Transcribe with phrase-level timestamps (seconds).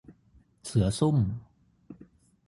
[0.65, 1.17] เสือซุ่ม